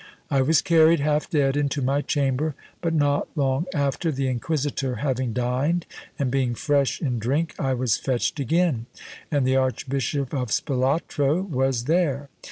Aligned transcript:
I 0.31 0.41
was 0.41 0.63
carried, 0.63 0.99
half 0.99 1.29
dead, 1.29 1.55
into 1.55 1.79
my 1.79 2.01
chamber; 2.01 2.55
but 2.81 2.91
not 2.95 3.27
long 3.35 3.67
after, 3.71 4.11
the 4.11 4.25
inquisitor 4.27 4.95
having 4.95 5.31
dined, 5.31 5.85
and 6.17 6.31
being 6.31 6.55
fresh 6.55 6.99
in 6.99 7.19
drink, 7.19 7.53
I 7.59 7.75
was 7.75 7.97
fetched 7.97 8.39
again, 8.39 8.87
and 9.29 9.45
the 9.45 9.57
archbishop 9.57 10.33
of 10.33 10.51
Spalatro 10.51 11.43
was 11.43 11.83
there. 11.85 12.29